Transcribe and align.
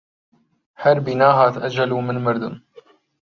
هەر 0.83 0.97
بینا 1.05 1.29
هات 1.37 1.55
ئەجەل 1.61 1.89
و 1.93 1.99
من 2.07 2.17
مردم 2.25 2.53